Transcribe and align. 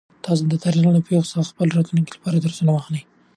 تاسو 0.25 0.43
د 0.47 0.53
تاریخ 0.63 0.83
له 0.95 1.01
پېښو 1.07 1.29
څخه 1.31 1.41
د 1.43 1.49
خپل 1.51 1.67
راتلونکي 1.77 2.11
لپاره 2.13 2.37
درسونه 2.45 2.71
واخلئ. 2.71 3.01